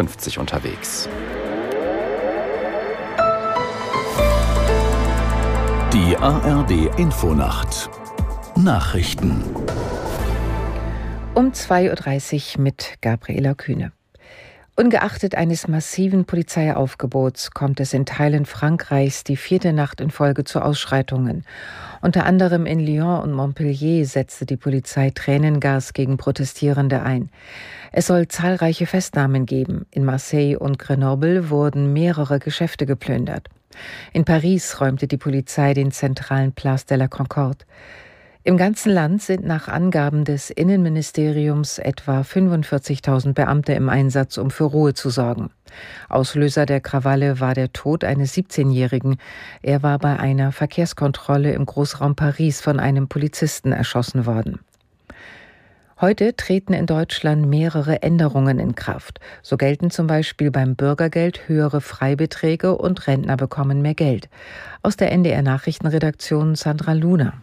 [0.00, 1.08] A50 unterwegs.
[5.92, 7.90] Die ARD Infonacht
[8.56, 9.44] Nachrichten
[11.34, 13.92] um 2.30 Uhr mit Gabriela Kühne.
[14.76, 20.62] Ungeachtet eines massiven Polizeiaufgebots kommt es in Teilen Frankreichs die vierte Nacht in Folge zu
[20.62, 21.44] Ausschreitungen.
[22.00, 27.30] Unter anderem in Lyon und Montpellier setzte die Polizei Tränengas gegen Protestierende ein.
[27.92, 29.86] Es soll zahlreiche Festnahmen geben.
[29.90, 33.48] In Marseille und Grenoble wurden mehrere Geschäfte geplündert.
[34.12, 37.64] In Paris räumte die Polizei den zentralen Place de la Concorde.
[38.42, 44.64] Im ganzen Land sind nach Angaben des Innenministeriums etwa 45.000 Beamte im Einsatz, um für
[44.64, 45.50] Ruhe zu sorgen.
[46.08, 49.18] Auslöser der Krawalle war der Tod eines 17-Jährigen.
[49.60, 54.60] Er war bei einer Verkehrskontrolle im Großraum Paris von einem Polizisten erschossen worden.
[56.00, 59.20] Heute treten in Deutschland mehrere Änderungen in Kraft.
[59.42, 64.30] So gelten zum Beispiel beim Bürgergeld höhere Freibeträge und Rentner bekommen mehr Geld.
[64.80, 67.34] Aus der NDR Nachrichtenredaktion Sandra Luna.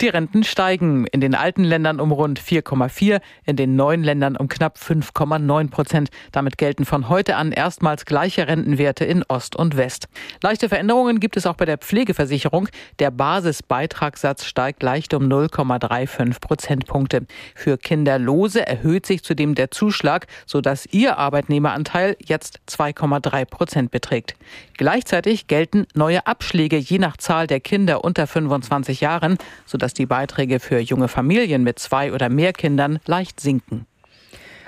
[0.00, 4.48] Die Renten steigen in den alten Ländern um rund 4,4, in den neuen Ländern um
[4.48, 6.10] knapp 5,9 Prozent.
[6.32, 10.08] Damit gelten von heute an erstmals gleiche Rentenwerte in Ost und West.
[10.42, 12.68] Leichte Veränderungen gibt es auch bei der Pflegeversicherung.
[12.98, 17.26] Der Basisbeitragssatz steigt leicht um 0,35 Prozentpunkte.
[17.54, 24.34] Für Kinderlose erhöht sich zudem der Zuschlag, sodass ihr Arbeitnehmeranteil jetzt 2,3 Prozent beträgt.
[24.76, 30.06] Gleichzeitig gelten neue Abschläge je nach Zahl der Kinder unter 25 Jahren, sodass dass die
[30.06, 33.84] Beiträge für junge Familien mit zwei oder mehr Kindern leicht sinken.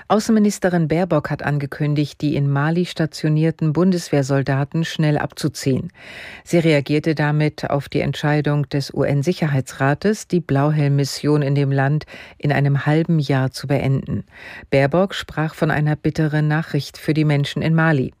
[0.09, 5.91] Außenministerin Baerbock hat angekündigt, die in Mali stationierten Bundeswehrsoldaten schnell abzuziehen.
[6.45, 12.05] Sie reagierte damit auf die Entscheidung des UN-Sicherheitsrates, die Blauhelm-Mission in dem Land
[12.37, 14.23] in einem halben Jahr zu beenden.
[14.69, 18.13] Baerbock sprach von einer bitteren Nachricht für die Menschen in Mali.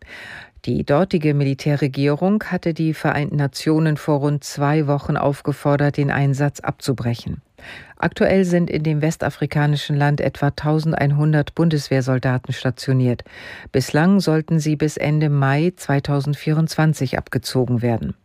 [0.65, 7.41] Die dortige Militärregierung hatte die Vereinten Nationen vor rund zwei Wochen aufgefordert, den Einsatz abzubrechen.
[7.97, 13.23] Aktuell sind in dem westafrikanischen Land etwa 1100 Bundeswehrsoldaten stationiert.
[13.71, 18.15] Bislang sollten sie bis Ende Mai 2024 abgezogen werden.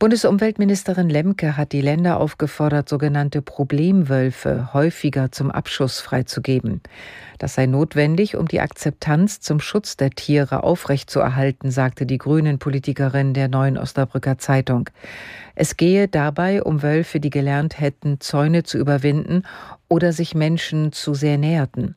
[0.00, 6.80] Bundesumweltministerin Lemke hat die Länder aufgefordert, sogenannte Problemwölfe häufiger zum Abschuss freizugeben.
[7.36, 13.48] Das sei notwendig, um die Akzeptanz zum Schutz der Tiere aufrechtzuerhalten, sagte die Grünen-Politikerin der
[13.48, 14.88] Neuen Osterbrücker Zeitung.
[15.54, 19.42] Es gehe dabei um Wölfe, die gelernt hätten, Zäune zu überwinden
[19.88, 21.94] oder sich Menschen zu sehr näherten.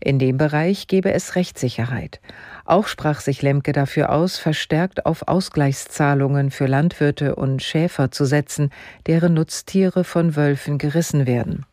[0.00, 2.20] In dem Bereich gebe es Rechtssicherheit.
[2.66, 8.70] Auch sprach sich Lemke dafür aus, verstärkt auf Ausgleichszahlungen für Landwirte und Schäfer zu setzen,
[9.06, 11.64] deren Nutztiere von Wölfen gerissen werden.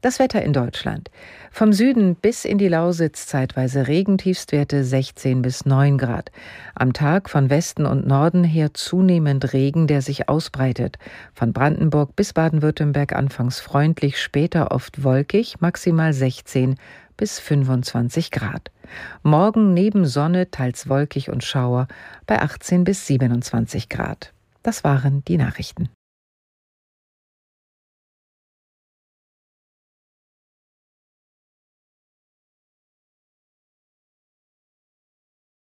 [0.00, 1.12] Das Wetter in Deutschland.
[1.52, 6.32] Vom Süden bis in die Lausitz zeitweise Regentiefstwerte 16 bis 9 Grad.
[6.74, 10.98] Am Tag von Westen und Norden her zunehmend Regen, der sich ausbreitet.
[11.34, 16.74] Von Brandenburg bis Baden-Württemberg anfangs freundlich, später oft wolkig, maximal 16
[17.22, 18.72] bis 25 Grad.
[19.22, 21.86] Morgen neben Sonne, teils wolkig und Schauer
[22.26, 24.32] bei 18 bis 27 Grad.
[24.64, 25.88] Das waren die Nachrichten.